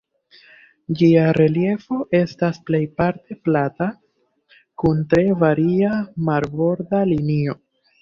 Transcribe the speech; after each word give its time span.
Ĝia 1.01 1.25
reliefo 1.37 1.99
estas 2.21 2.57
plejparte 2.71 3.39
plata, 3.49 3.91
kun 4.85 5.07
tre 5.15 5.29
varia 5.47 5.95
marborda 6.33 7.09
linio. 7.17 7.61